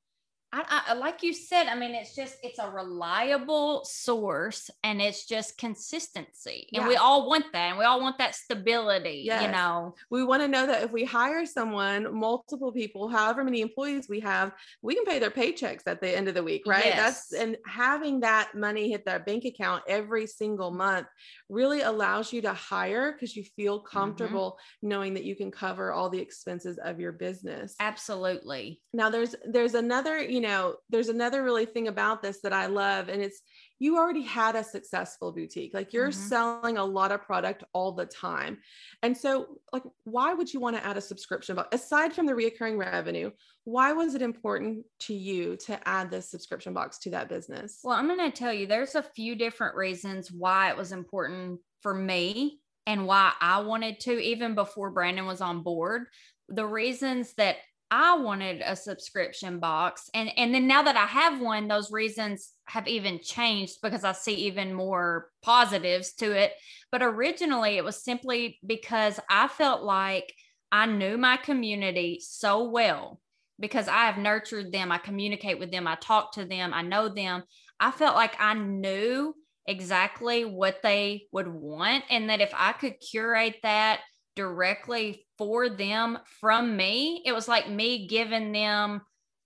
I, 0.55 0.83
I, 0.89 0.95
like 0.95 1.23
you 1.23 1.33
said, 1.33 1.67
I 1.67 1.75
mean, 1.75 1.95
it's 1.95 2.15
just 2.15 2.37
it's 2.43 2.59
a 2.61 2.71
reliable 2.71 3.85
source, 3.85 4.71
and 4.85 5.03
it's 5.03 5.27
just 5.27 5.59
consistency, 5.59 6.69
and 6.73 6.83
yeah. 6.83 6.89
we 6.89 6.97
all 6.97 7.29
want 7.29 7.47
that, 7.53 7.71
and 7.71 7.79
we 7.79 7.85
all 7.85 8.01
want 8.01 8.19
that 8.19 8.37
stability. 8.37 9.23
Yes. 9.27 9.43
You 9.43 9.51
know, 9.51 9.95
we 10.11 10.23
want 10.25 10.43
to 10.43 10.49
know 10.49 10.67
that 10.67 10.85
if 10.85 10.93
we 10.93 11.05
hire 11.05 11.45
someone, 11.45 12.15
multiple 12.15 12.71
people, 12.71 13.09
however 13.09 13.43
many 13.43 13.63
employees 13.63 14.07
we 14.09 14.21
have, 14.21 14.53
we 14.81 14.95
can 14.95 15.05
pay 15.05 15.19
their 15.19 15.31
paychecks 15.31 15.83
at 15.87 16.01
the 16.01 16.17
end 16.17 16.29
of 16.29 16.35
the 16.35 16.43
week, 16.43 16.63
right? 16.67 16.85
Yes. 16.85 17.29
That's 17.31 17.33
and 17.33 17.57
having 17.67 18.21
that 18.21 18.55
money 18.55 18.91
hit 18.91 19.05
their 19.05 19.19
bank 19.19 19.45
account 19.45 19.83
every 19.89 20.27
single 20.27 20.71
month 20.71 21.09
really 21.49 21.81
allows 21.81 22.33
you 22.33 22.43
to 22.43 22.53
hire 22.53 23.13
because 23.13 23.35
you 23.35 23.45
feel 23.57 23.79
mm-hmm. 23.79 23.99
comfortable 23.99 24.53
mm-hmm. 24.53 24.89
knowing 24.89 25.15
that 25.15 25.25
you 25.25 25.35
can 25.35 25.51
cover 25.51 25.93
all 25.93 26.11
the 26.11 26.21
expenses 26.21 26.79
of 26.79 27.01
your 27.01 27.13
business. 27.13 27.75
Absolutely. 27.81 28.81
Now, 28.93 29.11
there's 29.11 29.35
there's 29.45 29.75
another 29.75 30.23
you 30.23 30.41
know, 30.41 30.44
there's 30.91 31.09
another 31.09 31.43
really 31.43 31.67
thing 31.67 31.89
about 31.89 32.23
this 32.23 32.41
that 32.43 32.53
I 32.53 32.67
love, 32.67 33.09
and 33.09 33.23
it's 33.23 33.41
you 33.79 33.97
already 33.99 34.23
had 34.23 34.57
a 34.57 34.65
successful 34.65 35.33
boutique. 35.33 35.75
Like 35.75 35.93
you're 35.93 36.11
mm-hmm. 36.11 36.29
selling 36.29 36.79
a 36.79 36.85
lot 36.85 37.13
of 37.13 37.23
product 37.23 37.65
all 37.73 37.93
the 37.93 38.07
time. 38.07 38.59
And 39.03 39.17
so, 39.17 39.59
like, 39.73 39.83
why 40.05 40.33
would 40.33 40.53
you 40.53 40.61
want 40.61 40.77
to 40.77 40.85
add 40.87 40.97
a 40.97 41.01
subscription 41.01 41.57
box 41.57 41.69
aside 41.73 42.13
from 42.13 42.27
the 42.27 42.33
reoccurring 42.33 42.79
revenue? 42.79 43.31
Why 43.65 43.93
was 43.93 44.15
it 44.15 44.23
important 44.23 44.85
to 45.01 45.15
you 45.15 45.57
to 45.67 45.89
add 45.89 46.11
this 46.11 46.31
subscription 46.31 46.73
box 46.73 46.99
to 47.01 47.11
that 47.11 47.29
business? 47.29 47.81
Well, 47.83 47.97
I'm 47.97 48.07
going 48.07 48.31
to 48.31 48.37
tell 48.37 48.53
you, 48.53 48.67
there's 48.67 48.95
a 48.95 49.03
few 49.03 49.35
different 49.35 49.75
reasons 49.75 50.31
why 50.31 50.71
it 50.71 50.77
was 50.77 50.93
important 50.93 51.61
for 51.83 51.95
me 51.95 52.61
and 52.87 53.07
why 53.07 53.33
I 53.41 53.61
wanted 53.61 54.01
to, 54.01 54.13
even 54.13 54.55
before 54.55 54.91
Brandon 54.91 55.27
was 55.27 55.41
on 55.41 55.63
board. 55.63 56.05
The 56.49 56.67
reasons 56.67 57.33
that 57.35 57.57
I 57.91 58.17
wanted 58.19 58.63
a 58.65 58.77
subscription 58.77 59.59
box. 59.61 60.11
And 60.15 60.31
and 60.37 60.55
then 60.55 60.67
now 60.67 60.83
that 60.83 60.97
I 60.97 61.07
have 61.07 61.41
one, 61.41 61.69
those 61.69 61.93
reasons 61.93 62.53
have 62.67 62.89
even 62.89 63.21
changed 63.21 63.79
because 63.83 64.05
I 64.05 64.13
see 64.13 64.35
even 64.35 64.75
more 64.75 65.31
positives 65.43 66.15
to 66.15 66.33
it. 66.33 66.53
But 66.91 67.03
originally 67.03 67.77
it 67.77 67.85
was 67.85 68.03
simply 68.03 68.59
because 68.67 69.21
I 69.31 69.49
felt 69.49 69.83
like 69.83 70.33
I 70.73 70.87
knew 70.87 71.17
my 71.17 71.37
community 71.37 72.21
so 72.21 72.69
well 72.69 73.21
because 73.61 73.87
I 73.87 74.07
have 74.07 74.19
nurtured 74.19 74.73
them, 74.73 74.91
I 74.91 74.99
communicate 74.99 75.61
with 75.61 75.71
them, 75.71 75.87
I 75.87 75.95
talk 75.97 76.33
to 76.33 76.45
them, 76.45 76.75
I 76.75 76.83
know 76.83 77.09
them. 77.09 77.45
I 77.79 77.91
felt 77.91 78.17
like 78.17 78.35
I 78.41 78.55
knew 78.55 79.35
exactly 79.67 80.45
what 80.45 80.83
they 80.83 81.27
would 81.33 81.49
want 81.49 82.05
and 82.11 82.29
that 82.29 82.41
if 82.41 82.53
I 82.55 82.73
could 82.73 83.01
curate 83.01 83.57
that 83.63 84.01
directly 84.37 85.27
for 85.39 85.69
them 85.69 86.19
from 86.41 86.77
me. 86.77 87.23
It 87.25 87.33
was 87.33 87.49
like 87.49 87.69
me 87.69 88.07
giving 88.07 88.53
them 88.53 89.03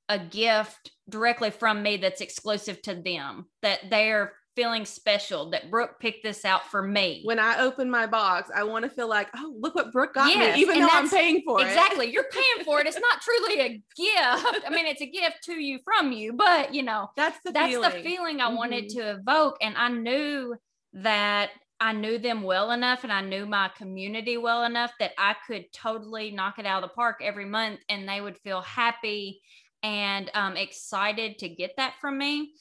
a 0.09 0.18
gift 0.18 0.90
directly 1.09 1.50
from 1.50 1.83
me 1.83 1.99
that's 1.99 2.21
exclusive 2.21 2.80
to 2.83 2.95
them, 2.95 3.47
that 3.62 3.90
they're 3.90 4.33
feeling 4.59 4.85
special, 4.85 5.50
that 5.50 5.71
Brooke 5.71 6.00
picked 6.00 6.25
this 6.25 6.45
out 6.45 6.68
for 6.68 6.83
me. 6.83 7.23
When 7.25 7.38
I 7.38 7.61
open 7.61 7.88
my 7.88 8.07
box, 8.07 8.50
I 8.52 8.64
want 8.64 8.85
to 8.85 8.90
feel 8.90 9.09
like, 9.09 9.28
oh, 9.37 9.54
look 9.57 9.76
what 9.76 9.92
Brooke 9.92 10.14
got 10.14 10.35
yes, 10.35 10.57
me, 10.57 10.62
even 10.62 10.80
though 10.80 10.88
I'm 10.90 11.09
paying 11.09 11.42
for 11.47 11.61
exactly, 11.61 11.68
it. 12.07 12.09
Exactly. 12.09 12.12
You're 12.12 12.25
paying 12.33 12.64
for 12.64 12.80
it. 12.80 12.88
It's 12.88 12.99
not 12.99 13.21
truly 13.21 13.61
a 13.61 13.68
gift. 13.68 14.66
I 14.66 14.71
mean, 14.71 14.87
it's 14.87 15.00
a 15.00 15.07
gift 15.07 15.45
to 15.45 15.52
you 15.52 15.78
from 15.85 16.11
you, 16.11 16.33
but 16.33 16.75
you 16.75 16.83
know, 16.83 17.09
that's 17.16 17.38
the 17.45 17.52
that's 17.52 17.68
feeling. 17.68 17.90
the 17.90 18.02
feeling 18.02 18.40
I 18.40 18.47
mm-hmm. 18.47 18.57
wanted 18.57 18.88
to 18.90 19.11
evoke. 19.12 19.59
And 19.62 19.76
I 19.76 19.90
knew 19.90 20.57
that 20.95 21.50
I 21.80 21.92
knew 21.92 22.18
them 22.18 22.42
well 22.42 22.73
enough 22.73 23.04
and 23.04 23.12
I 23.12 23.20
knew 23.20 23.47
my 23.47 23.70
community 23.76 24.37
well 24.37 24.64
enough 24.64 24.92
that 24.99 25.12
I 25.16 25.37
could 25.47 25.73
totally 25.73 26.30
knock 26.30 26.58
it 26.58 26.66
out 26.66 26.82
of 26.82 26.90
the 26.90 26.94
park 26.94 27.20
every 27.23 27.44
month 27.44 27.80
and 27.88 28.08
they 28.08 28.20
would 28.20 28.38
feel 28.38 28.62
happy 28.62 29.40
and 29.82 30.30
um, 30.35 30.56
excited 30.56 31.38
to 31.38 31.49
get 31.49 31.73
that 31.76 31.94
from 32.00 32.18
me. 32.18 32.52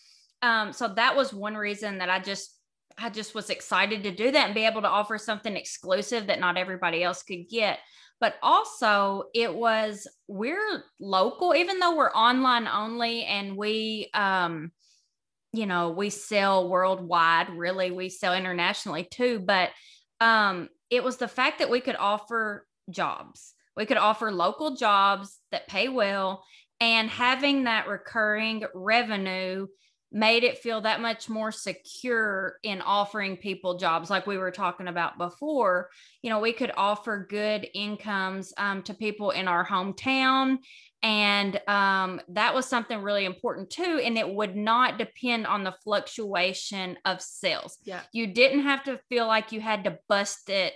Um, 0.43 0.71
so 0.71 0.87
that 0.89 1.15
was 1.15 1.33
one 1.33 1.55
reason 1.55 1.97
that 1.97 2.09
I 2.09 2.19
just 2.19 2.53
I 2.99 3.09
just 3.09 3.35
was 3.35 3.51
excited 3.51 4.03
to 4.03 4.11
do 4.11 4.31
that 4.31 4.45
and 4.45 4.55
be 4.55 4.65
able 4.65 4.81
to 4.81 4.87
offer 4.87 5.19
something 5.19 5.55
exclusive 5.55 6.27
that 6.27 6.39
not 6.39 6.57
everybody 6.57 7.03
else 7.03 7.21
could 7.21 7.47
get. 7.47 7.77
But 8.19 8.35
also, 8.41 9.25
it 9.35 9.53
was 9.53 10.07
we're 10.27 10.83
local, 10.99 11.53
even 11.53 11.79
though 11.79 11.95
we're 11.95 12.11
online 12.11 12.67
only 12.67 13.23
and 13.25 13.55
we 13.55 14.09
um, 14.15 14.71
you 15.57 15.65
know, 15.65 15.89
we 15.89 16.11
sell 16.11 16.69
worldwide, 16.69 17.49
really, 17.49 17.89
we 17.89 18.09
sell 18.09 18.35
internationally 18.35 19.03
too. 19.03 19.39
But 19.39 19.71
um, 20.21 20.69
it 20.91 21.03
was 21.03 21.17
the 21.17 21.27
fact 21.27 21.59
that 21.59 21.71
we 21.71 21.81
could 21.81 21.95
offer 21.95 22.65
jobs, 22.89 23.53
we 23.75 23.85
could 23.85 23.97
offer 23.97 24.31
local 24.31 24.75
jobs 24.75 25.39
that 25.51 25.67
pay 25.67 25.89
well, 25.89 26.43
and 26.79 27.09
having 27.09 27.63
that 27.63 27.87
recurring 27.87 28.63
revenue 28.75 29.65
made 30.17 30.43
it 30.43 30.57
feel 30.57 30.81
that 30.81 31.01
much 31.01 31.29
more 31.29 31.51
secure 31.51 32.57
in 32.63 32.81
offering 32.81 33.37
people 33.37 33.77
jobs 33.77 34.09
like 34.09 34.25
we 34.25 34.37
were 34.37 34.51
talking 34.51 34.87
about 34.87 35.17
before 35.17 35.89
you 36.21 36.29
know 36.29 36.39
we 36.39 36.51
could 36.51 36.71
offer 36.75 37.27
good 37.29 37.67
incomes 37.73 38.53
um, 38.57 38.81
to 38.81 38.93
people 38.93 39.31
in 39.31 39.47
our 39.47 39.65
hometown 39.65 40.57
and 41.03 41.61
um, 41.67 42.19
that 42.29 42.55
was 42.55 42.65
something 42.65 43.01
really 43.01 43.25
important 43.25 43.69
too. 43.69 44.01
And 44.03 44.17
it 44.17 44.27
would 44.27 44.55
not 44.55 44.97
depend 44.97 45.45
on 45.45 45.63
the 45.63 45.75
fluctuation 45.83 46.97
of 47.05 47.21
sales. 47.21 47.77
Yeah. 47.83 48.01
You 48.13 48.27
didn't 48.27 48.63
have 48.63 48.83
to 48.85 48.99
feel 49.09 49.27
like 49.27 49.51
you 49.51 49.61
had 49.61 49.83
to 49.83 49.99
bust 50.09 50.49
it 50.49 50.73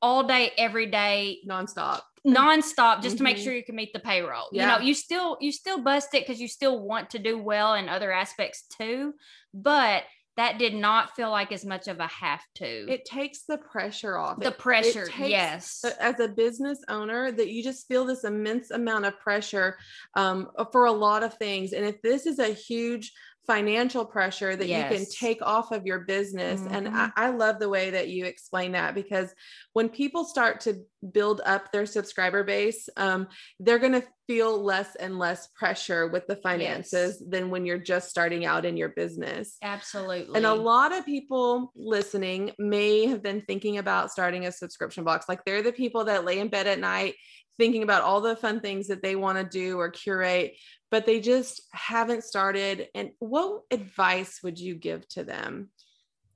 all 0.00 0.26
day, 0.26 0.52
every 0.58 0.86
day, 0.86 1.38
nonstop, 1.48 2.00
nonstop, 2.26 3.02
just 3.02 3.16
mm-hmm. 3.16 3.16
to 3.16 3.22
make 3.22 3.36
mm-hmm. 3.36 3.44
sure 3.44 3.54
you 3.54 3.64
can 3.64 3.76
meet 3.76 3.92
the 3.92 4.00
payroll. 4.00 4.48
Yeah. 4.52 4.62
You 4.62 4.68
know, 4.68 4.84
you 4.84 4.94
still, 4.94 5.36
you 5.40 5.52
still 5.52 5.82
bust 5.82 6.14
it 6.14 6.26
because 6.26 6.40
you 6.40 6.48
still 6.48 6.80
want 6.80 7.10
to 7.10 7.18
do 7.18 7.38
well 7.38 7.74
in 7.74 7.88
other 7.88 8.12
aspects 8.12 8.64
too. 8.78 9.14
But 9.52 10.04
that 10.36 10.58
did 10.58 10.74
not 10.74 11.14
feel 11.14 11.30
like 11.30 11.52
as 11.52 11.64
much 11.64 11.86
of 11.86 12.00
a 12.00 12.08
have 12.08 12.42
to. 12.56 12.90
It 12.90 13.04
takes 13.04 13.42
the 13.42 13.58
pressure 13.58 14.18
off. 14.18 14.40
The 14.40 14.48
it, 14.48 14.58
pressure, 14.58 15.04
it 15.04 15.28
yes. 15.28 15.84
As 16.00 16.18
a 16.18 16.26
business 16.28 16.80
owner, 16.88 17.30
that 17.30 17.50
you 17.50 17.62
just 17.62 17.86
feel 17.86 18.04
this 18.04 18.24
immense 18.24 18.72
amount 18.72 19.04
of 19.04 19.18
pressure 19.20 19.76
um, 20.14 20.48
for 20.72 20.86
a 20.86 20.92
lot 20.92 21.22
of 21.22 21.34
things. 21.34 21.72
And 21.72 21.84
if 21.84 22.02
this 22.02 22.26
is 22.26 22.40
a 22.40 22.48
huge 22.48 23.12
financial 23.46 24.04
pressure 24.04 24.56
that 24.56 24.68
yes. 24.68 24.90
you 24.90 24.96
can 24.96 25.06
take 25.10 25.42
off 25.42 25.70
of 25.70 25.84
your 25.84 26.00
business. 26.00 26.60
Mm-hmm. 26.60 26.74
And 26.74 26.88
I, 26.88 27.10
I, 27.16 27.30
love 27.30 27.58
the 27.58 27.68
way 27.68 27.90
that 27.90 28.08
you 28.08 28.24
explain 28.24 28.72
that 28.72 28.94
because 28.94 29.34
when 29.74 29.88
people 29.88 30.24
start 30.24 30.60
to 30.60 30.82
build 31.12 31.42
up 31.44 31.70
their 31.70 31.84
subscriber 31.84 32.42
base, 32.42 32.88
um, 32.96 33.28
they're 33.60 33.78
going 33.78 33.92
to 33.92 34.04
feel 34.26 34.62
less 34.62 34.94
and 34.96 35.18
less 35.18 35.48
pressure 35.48 36.08
with 36.08 36.26
the 36.26 36.36
finances 36.36 37.18
yes. 37.20 37.28
than 37.28 37.50
when 37.50 37.66
you're 37.66 37.78
just 37.78 38.08
starting 38.08 38.46
out 38.46 38.64
in 38.64 38.76
your 38.76 38.90
business. 38.90 39.58
Absolutely. 39.62 40.36
And 40.36 40.46
a 40.46 40.54
lot 40.54 40.92
of 40.92 41.04
people 41.04 41.70
listening 41.76 42.52
may 42.58 43.06
have 43.06 43.22
been 43.22 43.42
thinking 43.42 43.76
about 43.76 44.10
starting 44.10 44.46
a 44.46 44.52
subscription 44.52 45.04
box. 45.04 45.28
Like 45.28 45.44
they're 45.44 45.62
the 45.62 45.72
people 45.72 46.04
that 46.04 46.24
lay 46.24 46.38
in 46.38 46.48
bed 46.48 46.66
at 46.66 46.78
night 46.78 47.14
thinking 47.58 47.82
about 47.82 48.02
all 48.02 48.20
the 48.20 48.36
fun 48.36 48.60
things 48.60 48.88
that 48.88 49.02
they 49.02 49.16
want 49.16 49.38
to 49.38 49.44
do 49.44 49.78
or 49.78 49.90
curate, 49.90 50.56
but 50.94 51.06
they 51.06 51.18
just 51.18 51.60
haven't 51.72 52.22
started. 52.22 52.86
And 52.94 53.10
what 53.18 53.62
advice 53.72 54.38
would 54.44 54.60
you 54.60 54.76
give 54.76 55.08
to 55.08 55.24
them? 55.24 55.70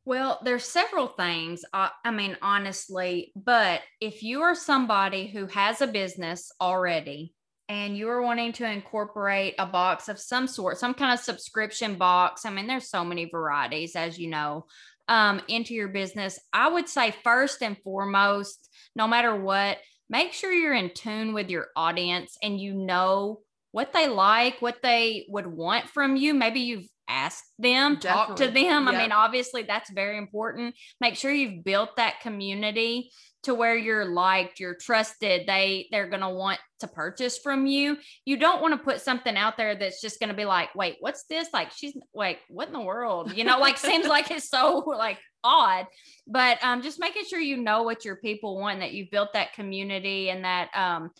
Well, 0.05 0.41
there's 0.43 0.65
several 0.65 1.07
things. 1.07 1.65
Uh, 1.73 1.91
I 2.05 2.11
mean, 2.11 2.37
honestly, 2.43 3.33
but 3.37 3.83
if 4.01 4.25
you 4.25 4.43
are 4.43 4.57
somebody 4.57 5.29
who 5.29 5.47
has 5.47 5.81
a 5.81 5.87
business 5.87 6.51
already 6.61 7.37
and 7.69 7.97
you 7.97 8.09
are 8.09 8.21
wanting 8.21 8.53
to 8.55 8.69
incorporate 8.69 9.55
a 9.61 9.67
box 9.67 10.09
of 10.09 10.19
some 10.19 10.49
sort, 10.49 10.77
some 10.77 10.93
kind 10.93 11.15
of 11.15 11.25
subscription 11.25 11.95
box, 11.95 12.45
I 12.45 12.51
mean, 12.51 12.67
there's 12.67 12.91
so 12.91 13.05
many 13.05 13.27
varieties, 13.27 13.95
as 13.95 14.19
you 14.19 14.29
know, 14.29 14.67
um, 15.07 15.41
into 15.47 15.73
your 15.73 15.87
business, 15.87 16.37
I 16.53 16.69
would 16.69 16.89
say 16.89 17.15
first 17.23 17.63
and 17.63 17.79
foremost, 17.79 18.69
no 18.97 19.07
matter 19.07 19.37
what, 19.37 19.79
make 20.11 20.33
sure 20.33 20.51
you're 20.51 20.75
in 20.75 20.91
tune 20.95 21.33
with 21.33 21.49
your 21.49 21.69
audience 21.77 22.37
and 22.43 22.59
you 22.59 22.75
know 22.75 23.39
what 23.79 23.93
they 23.93 24.09
like, 24.09 24.61
what 24.61 24.83
they 24.83 25.25
would 25.29 25.47
want 25.47 25.89
from 25.89 26.17
you. 26.17 26.35
Maybe 26.35 26.59
you've 26.59 26.89
asked 27.09 27.53
them, 27.61 27.95
Definitely. 27.95 28.11
talk 28.11 28.37
to 28.39 28.47
them. 28.49 28.87
Yep. 28.87 28.95
I 28.95 28.99
mean, 28.99 29.13
obviously, 29.13 29.63
that's 29.63 29.89
very 29.93 30.19
important. 30.19 30.75
Make 31.01 31.15
sure 31.15 31.31
you've 31.31 31.63
built 31.63 31.91
that 31.95 32.19
community 32.21 33.13
to 33.45 33.55
where 33.55 33.77
you're 33.77 34.05
liked, 34.05 34.59
you're 34.59 34.75
trusted. 34.75 35.47
They 35.47 35.87
they're 35.93 36.11
gonna 36.11 36.35
want 36.35 36.59
to 36.81 36.89
purchase 36.89 37.39
from 37.39 37.67
you. 37.67 37.99
You 38.25 38.37
don't 38.37 38.61
want 38.61 38.75
to 38.75 38.85
put 38.85 39.01
something 39.01 39.37
out 39.37 39.57
there 39.57 39.77
that's 39.77 40.01
just 40.01 40.19
gonna 40.19 40.35
be 40.35 40.45
like, 40.45 40.75
wait, 40.75 40.97
what's 40.99 41.23
this? 41.31 41.47
Like, 41.53 41.71
she's 41.71 41.97
like, 42.13 42.41
what 42.49 42.67
in 42.67 42.75
the 42.75 42.81
world? 42.81 43.33
You 43.37 43.45
know, 43.45 43.61
like 43.61 43.79
seems 43.79 44.07
like 44.09 44.33
it's 44.33 44.51
so 44.51 44.79
like 44.79 45.21
odd. 45.45 45.87
But 46.27 46.59
um, 46.65 46.83
just 46.83 46.99
making 46.99 47.27
sure 47.27 47.39
you 47.39 47.59
know 47.59 47.85
what 47.85 48.05
your 48.05 48.17
people 48.17 48.59
want, 48.59 48.81
that 48.81 48.93
you've 48.93 49.13
built 49.13 49.35
that 49.35 49.55
community 49.55 50.31
and 50.31 50.45
that 50.45 50.69
um 50.75 51.11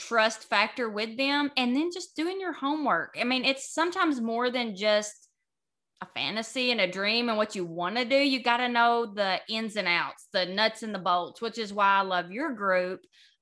trust 0.00 0.48
factor 0.48 0.88
with 0.88 1.16
them, 1.16 1.50
and 1.56 1.76
then 1.76 1.90
just 1.92 2.16
doing 2.16 2.40
your 2.40 2.52
homework. 2.52 3.16
I 3.20 3.24
mean, 3.24 3.44
it's 3.44 3.72
sometimes 3.72 4.20
more 4.20 4.50
than 4.50 4.74
just 4.74 5.28
a 6.00 6.06
fantasy 6.14 6.70
and 6.70 6.80
a 6.80 6.90
dream 6.90 7.28
and 7.28 7.36
what 7.36 7.54
you 7.54 7.64
want 7.64 7.96
to 7.96 8.04
do, 8.04 8.16
you 8.16 8.42
got 8.42 8.56
to 8.58 8.68
know 8.68 9.12
the 9.14 9.38
ins 9.48 9.76
and 9.76 9.86
outs, 9.86 10.28
the 10.32 10.46
nuts 10.46 10.82
and 10.82 10.94
the 10.94 10.98
bolts, 10.98 11.42
which 11.42 11.58
is 11.58 11.72
why 11.72 11.98
I 11.98 12.00
love 12.00 12.30
your 12.30 12.52
group 12.52 13.00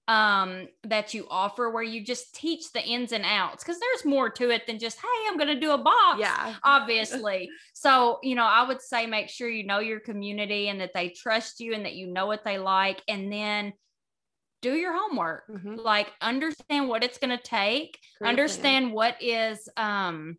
um, 0.08 0.66
that 0.84 1.12
you 1.12 1.26
offer 1.30 1.70
where 1.70 1.82
you 1.82 2.02
just 2.02 2.34
teach 2.34 2.72
the 2.72 2.82
ins 2.82 3.12
and 3.12 3.24
outs 3.26 3.62
because 3.62 3.78
there's 3.78 4.10
more 4.10 4.30
to 4.30 4.50
it 4.50 4.66
than 4.66 4.78
just, 4.78 4.98
hey, 4.98 5.28
I'm 5.28 5.36
going 5.36 5.54
to 5.54 5.60
do 5.60 5.72
a 5.72 5.78
box. 5.78 6.18
Yeah. 6.18 6.54
Obviously. 6.64 7.50
so, 7.74 8.18
you 8.22 8.34
know, 8.34 8.46
I 8.46 8.66
would 8.66 8.80
say 8.80 9.06
make 9.06 9.28
sure 9.28 9.48
you 9.48 9.66
know 9.66 9.80
your 9.80 10.00
community 10.00 10.68
and 10.68 10.80
that 10.80 10.94
they 10.94 11.10
trust 11.10 11.60
you 11.60 11.74
and 11.74 11.84
that 11.84 11.94
you 11.94 12.06
know 12.10 12.26
what 12.26 12.42
they 12.42 12.58
like. 12.58 13.02
And 13.06 13.30
then 13.30 13.74
do 14.62 14.74
your 14.74 14.96
homework, 14.96 15.48
mm-hmm. 15.48 15.76
like 15.76 16.12
understand 16.20 16.88
what 16.88 17.04
it's 17.04 17.18
going 17.18 17.36
to 17.36 17.42
take, 17.42 17.98
Great 18.18 18.28
understand 18.28 18.86
plan. 18.86 18.94
what 18.94 19.22
is, 19.22 19.68
um, 19.76 20.36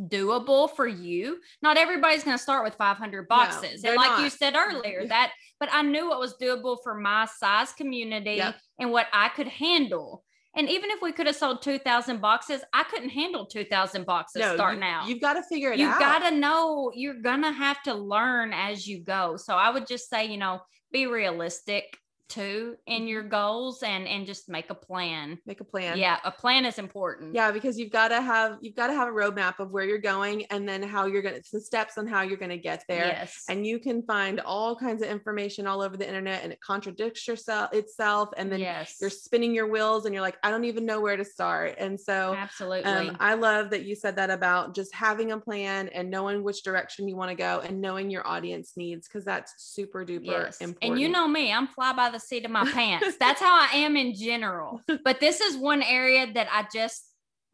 doable 0.00 0.68
for 0.74 0.86
you. 0.86 1.38
Not 1.62 1.76
everybody's 1.76 2.24
going 2.24 2.36
to 2.36 2.42
start 2.42 2.64
with 2.64 2.74
500 2.74 3.28
boxes. 3.28 3.82
No, 3.82 3.90
and 3.90 3.96
like 3.96 4.10
not. 4.10 4.22
you 4.22 4.30
said 4.30 4.54
earlier, 4.56 5.06
that, 5.06 5.32
but 5.60 5.68
I 5.72 5.82
knew 5.82 6.08
what 6.08 6.18
was 6.18 6.34
doable 6.40 6.78
for 6.82 6.94
my 6.94 7.26
size 7.26 7.72
community 7.72 8.34
yep. 8.34 8.56
and 8.78 8.90
what 8.90 9.06
I 9.12 9.28
could 9.28 9.48
handle. 9.48 10.24
And 10.56 10.68
even 10.70 10.90
if 10.90 11.02
we 11.02 11.10
could 11.10 11.26
have 11.26 11.34
sold 11.34 11.62
2,000 11.62 12.20
boxes, 12.20 12.62
I 12.72 12.84
couldn't 12.84 13.08
handle 13.08 13.44
2,000 13.46 14.06
boxes 14.06 14.40
no, 14.40 14.54
starting 14.54 14.82
you, 14.82 14.88
out. 14.88 15.08
You've 15.08 15.20
got 15.20 15.34
to 15.34 15.42
figure 15.42 15.72
it 15.72 15.78
you've 15.78 15.90
out. 15.90 16.00
You've 16.00 16.00
got 16.00 16.30
to 16.30 16.36
know 16.36 16.92
you're 16.94 17.20
going 17.20 17.42
to 17.42 17.50
have 17.50 17.82
to 17.84 17.94
learn 17.94 18.52
as 18.52 18.86
you 18.86 19.00
go. 19.00 19.36
So 19.36 19.54
I 19.54 19.70
would 19.70 19.86
just 19.86 20.08
say, 20.08 20.26
you 20.26 20.36
know, 20.36 20.60
be 20.92 21.06
realistic 21.06 21.98
too 22.28 22.76
in 22.86 23.06
your 23.06 23.22
goals 23.22 23.82
and 23.82 24.06
and 24.06 24.26
just 24.26 24.48
make 24.48 24.70
a 24.70 24.74
plan. 24.74 25.38
Make 25.46 25.60
a 25.60 25.64
plan. 25.64 25.98
Yeah 25.98 26.18
a 26.24 26.30
plan 26.30 26.64
is 26.64 26.78
important. 26.78 27.34
Yeah 27.34 27.50
because 27.50 27.78
you've 27.78 27.92
got 27.92 28.08
to 28.08 28.20
have 28.20 28.58
you've 28.60 28.74
got 28.74 28.88
to 28.88 28.94
have 28.94 29.08
a 29.08 29.12
roadmap 29.12 29.58
of 29.58 29.70
where 29.70 29.84
you're 29.84 29.98
going 29.98 30.44
and 30.46 30.68
then 30.68 30.82
how 30.82 31.06
you're 31.06 31.22
going 31.22 31.40
to 31.40 31.42
the 31.52 31.60
steps 31.60 31.98
on 31.98 32.06
how 32.06 32.22
you're 32.22 32.38
going 32.38 32.50
to 32.50 32.58
get 32.58 32.84
there. 32.88 33.06
Yes. 33.06 33.44
And 33.48 33.66
you 33.66 33.78
can 33.78 34.02
find 34.02 34.40
all 34.40 34.74
kinds 34.76 35.02
of 35.02 35.08
information 35.08 35.66
all 35.66 35.82
over 35.82 35.96
the 35.96 36.06
internet 36.06 36.42
and 36.42 36.52
it 36.52 36.60
contradicts 36.60 37.26
yourself 37.28 37.72
itself 37.72 38.30
and 38.36 38.50
then 38.50 38.60
yes. 38.60 38.96
you're 39.00 39.10
spinning 39.10 39.54
your 39.54 39.68
wheels 39.68 40.04
and 40.04 40.14
you're 40.14 40.22
like 40.22 40.36
i 40.42 40.50
don't 40.50 40.64
even 40.64 40.86
know 40.86 41.00
where 41.00 41.16
to 41.16 41.24
start. 41.24 41.74
And 41.78 41.98
so 41.98 42.34
absolutely. 42.34 42.90
Um, 42.90 43.16
i 43.20 43.34
love 43.34 43.70
that 43.70 43.84
you 43.84 43.94
said 43.94 44.16
that 44.16 44.30
about 44.30 44.74
just 44.74 44.94
having 44.94 45.32
a 45.32 45.38
plan 45.38 45.88
and 45.88 46.10
knowing 46.10 46.42
which 46.42 46.62
direction 46.62 47.08
you 47.08 47.16
want 47.16 47.30
to 47.30 47.34
go 47.34 47.60
and 47.64 47.80
knowing 47.80 48.10
your 48.10 48.26
audience 48.26 48.72
needs 48.76 49.06
because 49.08 49.24
that's 49.24 49.54
super 49.58 50.04
duper 50.04 50.24
yes. 50.24 50.60
important 50.60 50.92
and 50.92 51.00
you 51.00 51.08
know 51.08 51.28
me 51.28 51.52
i'm 51.52 51.66
fly 51.66 51.92
by 51.92 52.10
the 52.14 52.20
seat 52.20 52.44
of 52.44 52.50
my 52.50 52.64
pants. 52.70 53.16
That's 53.18 53.40
how 53.40 53.54
I 53.54 53.76
am 53.76 53.96
in 53.96 54.14
general. 54.14 54.80
But 55.04 55.20
this 55.20 55.40
is 55.40 55.56
one 55.56 55.82
area 55.82 56.32
that 56.32 56.48
I 56.50 56.66
just 56.72 57.04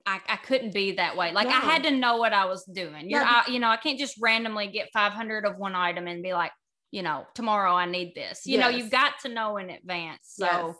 I, 0.07 0.21
I 0.29 0.37
couldn't 0.37 0.73
be 0.73 0.93
that 0.93 1.17
way. 1.17 1.33
Like 1.33 1.49
I 1.49 1.61
had 1.61 1.83
to 1.85 1.91
know 1.91 2.17
what 2.17 2.33
I 2.33 2.47
was 2.47 2.65
doing. 2.65 3.11
You're, 3.11 3.21
yeah. 3.21 3.43
I, 3.47 3.51
you 3.51 3.59
know, 3.59 3.69
I 3.69 3.77
can't 3.77 3.99
just 3.99 4.17
randomly 4.21 4.69
get 4.69 4.89
500 4.93 5.45
of 5.45 5.59
one 5.59 5.75
item 5.75 6.07
and 6.07 6.23
be 6.23 6.33
like, 6.33 6.53
you 6.91 7.03
know, 7.03 7.27
tomorrow 7.35 7.73
I 7.73 7.87
need 7.87 8.15
this. 8.15 8.47
You 8.47 8.59
yes. 8.59 8.61
know, 8.61 8.77
you've 8.77 8.91
got 8.91 9.21
to 9.23 9.29
know 9.29 9.59
in 9.59 9.71
advance. 9.71 10.21
So 10.23 10.47
yes. 10.47 10.77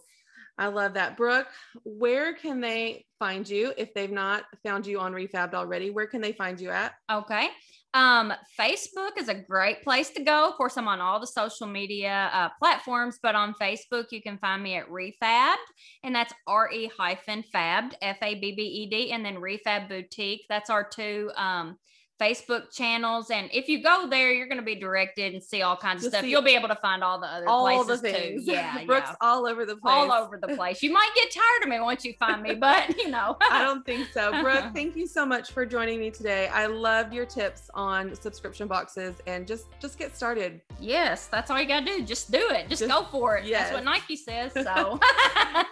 I 0.59 0.67
love 0.69 0.95
that. 0.95 1.17
Brooke, 1.17 1.49
where 1.85 2.35
can 2.35 2.61
they 2.61 3.05
find 3.19 3.49
you 3.49 3.73
if 3.77 3.95
they've 3.95 4.11
not 4.11 4.45
found 4.65 4.87
you 4.87 5.01
on 5.01 5.13
Refabbed 5.13 5.55
already? 5.55 5.91
Where 5.91 6.07
can 6.07 6.21
they 6.21 6.33
find 6.33 6.61
you 6.61 6.71
at? 6.71 6.95
Okay. 7.11 7.49
Um, 7.93 8.33
Facebook 8.59 9.19
is 9.19 9.29
a 9.29 9.35
great 9.35 9.83
place 9.83 10.11
to 10.11 10.23
go. 10.23 10.49
Of 10.49 10.55
course, 10.55 10.77
I'm 10.77 10.87
on 10.87 11.01
all 11.01 11.19
the 11.19 11.27
social 11.27 11.67
media 11.67 12.31
uh, 12.33 12.49
platforms, 12.59 13.19
but 13.21 13.35
on 13.35 13.55
Facebook, 13.61 14.05
you 14.13 14.23
can 14.23 14.39
find 14.39 14.63
me 14.63 14.77
at 14.77 14.89
Refabbed, 14.89 15.57
and 16.05 16.15
that's 16.15 16.33
R 16.47 16.71
E 16.71 16.91
hyphen 16.97 17.43
fabbed, 17.53 17.95
F 18.01 18.19
A 18.23 18.37
B 18.37 18.55
B 18.55 18.63
E 18.63 18.91
D, 18.91 19.11
and 19.13 19.25
then 19.25 19.37
Refab 19.37 19.89
Boutique. 19.89 20.45
That's 20.49 20.71
our 20.71 20.89
two 20.89 21.31
um, 21.37 21.79
Facebook 22.21 22.71
channels. 22.71 23.31
And 23.31 23.49
if 23.53 23.69
you 23.69 23.83
go 23.83 24.07
there, 24.09 24.33
you're 24.33 24.47
going 24.47 24.59
to 24.59 24.65
be 24.65 24.75
directed 24.75 25.33
and 25.33 25.43
see 25.43 25.63
all 25.63 25.77
kinds 25.77 26.05
of 26.05 26.13
stuff. 26.13 26.25
You'll 26.25 26.43
be 26.43 26.55
able 26.55 26.69
to 26.69 26.77
find 26.77 27.03
all 27.03 27.19
the 27.19 27.27
other 27.27 27.49
all 27.49 27.63
places 27.63 28.03
the 28.03 28.11
things. 28.11 28.47
too. 28.47 28.53
Yeah. 28.61 28.85
Brooke's 28.85 29.11
yeah. 29.11 29.17
all 29.21 29.47
over 29.47 29.65
the 29.65 29.77
place. 29.77 29.95
All 29.95 30.13
over 30.13 30.37
the 30.37 30.49
place. 30.49 30.83
You 30.83 30.93
might 30.93 31.11
get 31.15 31.33
tired 31.33 31.63
of 31.63 31.69
me 31.69 31.81
once 31.81 32.05
you 32.05 32.15
find 32.19 32.43
me, 32.43 32.55
but 32.55 32.97
you 32.99 33.09
know. 33.09 33.37
I 33.51 33.63
don't 33.63 33.85
think 33.87 34.09
so. 34.13 34.43
Brooke, 34.43 34.67
thank 34.75 34.97
you 34.97 35.07
so 35.07 35.25
much 35.25 35.53
for 35.53 35.65
joining 35.65 36.01
me 36.01 36.11
today. 36.11 36.49
I 36.49 36.67
loved 36.67 37.15
your 37.15 37.25
tips 37.25 37.71
on 37.75 38.15
subscription 38.15 38.69
boxes 38.69 39.17
and 39.27 39.47
just 39.47 39.67
just 39.81 39.99
get 39.99 40.17
started. 40.17 40.61
Yes, 40.79 41.27
that's 41.27 41.51
all 41.51 41.61
you 41.61 41.67
gotta 41.67 41.87
do. 41.87 42.03
Just 42.03 42.31
do 42.31 42.51
it. 42.51 42.69
Just, 42.69 42.83
just 42.83 42.91
go 42.91 43.05
for 43.05 43.37
it. 43.37 43.45
Yes. 43.47 43.71
That's 43.71 43.75
what 43.75 43.85
Nike 43.85 44.17
says. 44.17 44.53
So 44.53 44.99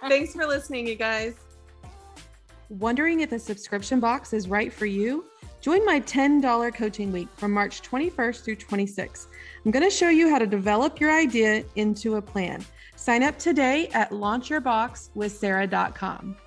thanks 0.07 0.33
for 0.33 0.45
listening, 0.45 0.87
you 0.87 0.95
guys. 0.95 1.35
Wondering 2.69 3.19
if 3.19 3.31
a 3.31 3.39
subscription 3.39 3.99
box 3.99 4.31
is 4.31 4.47
right 4.47 4.71
for 4.71 4.85
you? 4.85 5.25
Join 5.61 5.85
my 5.85 6.01
$10 6.01 6.73
coaching 6.73 7.11
week 7.11 7.27
from 7.35 7.51
March 7.51 7.81
21st 7.81 8.43
through 8.43 8.55
26th. 8.55 9.27
I'm 9.65 9.71
going 9.71 9.83
to 9.83 9.89
show 9.89 10.07
you 10.09 10.29
how 10.29 10.39
to 10.39 10.47
develop 10.47 11.01
your 11.01 11.11
idea 11.11 11.65
into 11.75 12.15
a 12.15 12.21
plan. 12.21 12.63
Sign 12.95 13.23
up 13.23 13.37
today 13.37 13.89
at 13.89 14.11
launchyourboxwithsarah.com. 14.11 16.37